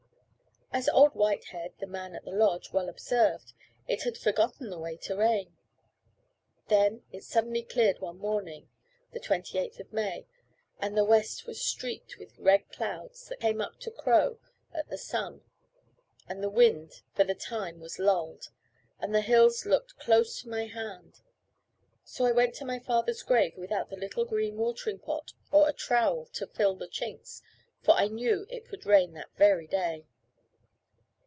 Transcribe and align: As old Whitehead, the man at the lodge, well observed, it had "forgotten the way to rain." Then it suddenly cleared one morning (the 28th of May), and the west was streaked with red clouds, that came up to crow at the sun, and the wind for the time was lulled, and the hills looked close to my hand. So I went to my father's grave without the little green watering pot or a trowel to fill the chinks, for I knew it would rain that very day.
As 0.73 0.87
old 0.87 1.11
Whitehead, 1.15 1.73
the 1.81 1.85
man 1.85 2.15
at 2.15 2.23
the 2.23 2.31
lodge, 2.31 2.71
well 2.71 2.87
observed, 2.87 3.51
it 3.89 4.03
had 4.03 4.17
"forgotten 4.17 4.69
the 4.69 4.79
way 4.79 4.95
to 4.99 5.17
rain." 5.17 5.57
Then 6.69 7.03
it 7.11 7.25
suddenly 7.25 7.61
cleared 7.61 7.99
one 7.99 8.17
morning 8.19 8.69
(the 9.11 9.19
28th 9.19 9.81
of 9.81 9.91
May), 9.91 10.27
and 10.79 10.95
the 10.97 11.03
west 11.03 11.45
was 11.45 11.59
streaked 11.61 12.15
with 12.17 12.37
red 12.39 12.69
clouds, 12.71 13.27
that 13.27 13.41
came 13.41 13.59
up 13.59 13.81
to 13.81 13.91
crow 13.91 14.39
at 14.73 14.87
the 14.89 14.97
sun, 14.97 15.41
and 16.29 16.41
the 16.41 16.49
wind 16.49 17.01
for 17.13 17.25
the 17.25 17.35
time 17.35 17.81
was 17.81 17.99
lulled, 17.99 18.47
and 18.97 19.13
the 19.13 19.19
hills 19.19 19.65
looked 19.65 19.99
close 19.99 20.39
to 20.41 20.47
my 20.47 20.67
hand. 20.67 21.19
So 22.05 22.23
I 22.23 22.31
went 22.31 22.55
to 22.55 22.65
my 22.65 22.79
father's 22.79 23.23
grave 23.23 23.57
without 23.57 23.89
the 23.89 23.97
little 23.97 24.23
green 24.23 24.55
watering 24.55 24.99
pot 24.99 25.33
or 25.51 25.67
a 25.67 25.73
trowel 25.73 26.27
to 26.27 26.47
fill 26.47 26.75
the 26.77 26.87
chinks, 26.87 27.41
for 27.83 27.91
I 27.95 28.07
knew 28.07 28.45
it 28.49 28.71
would 28.71 28.85
rain 28.85 29.11
that 29.15 29.35
very 29.35 29.67
day. 29.67 30.05